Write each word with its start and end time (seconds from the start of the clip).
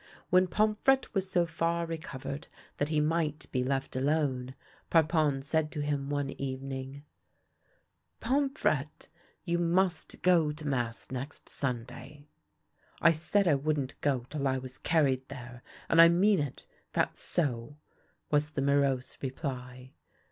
When 0.31 0.47
Pom 0.47 0.73
frette 0.73 1.13
was 1.13 1.29
so 1.29 1.45
far 1.45 1.85
recovered 1.85 2.47
that 2.77 2.89
he 2.89 2.99
might 2.99 3.45
be 3.51 3.63
left 3.63 3.95
alone, 3.95 4.55
Parpon 4.89 5.43
said 5.43 5.71
to 5.73 5.81
him 5.81 6.09
one 6.09 6.31
evening:" 6.41 7.03
Pomfrette, 8.29 9.09
you 9.45 9.59
must 9.59 10.23
go 10.23 10.51
to 10.53 10.67
mass 10.67 11.11
next 11.11 11.47
Sunday."" 11.49 12.25
I 12.99 13.11
said 13.11 13.47
I 13.47 13.53
wouldn't 13.53 14.01
go 14.01 14.25
till 14.27 14.47
I 14.47 14.57
was 14.57 14.79
carried 14.79 15.27
there, 15.29 15.61
and 15.87 16.01
I 16.01 16.09
mean 16.09 16.39
it— 16.39 16.65
that's 16.93 17.21
so," 17.21 17.77
was 18.31 18.49
the 18.49 18.61
morose 18.63 19.19
reply. 19.21 19.93